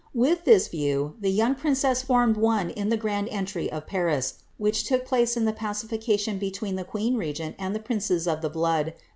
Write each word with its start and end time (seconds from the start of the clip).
With 0.15 0.45
this 0.45 0.67
view, 0.67 1.13
the 1.21 1.29
young 1.29 1.53
princess 1.53 2.01
formed 2.01 2.35
one 2.35 2.71
in 2.71 2.89
the 2.89 2.97
grand 2.97 3.29
entry 3.29 3.71
of 3.71 3.85
Paris, 3.85 4.39
which 4.57 4.83
took 4.85 5.05
place 5.05 5.37
at 5.37 5.45
the 5.45 5.53
pacification 5.53 6.39
between 6.39 6.75
the 6.75 6.83
queen 6.83 7.17
regent 7.17 7.55
and 7.59 7.75
the 7.75 7.79
princes 7.81 8.27
of 8.27 8.41
the 8.41 8.49
blood. 8.49 8.95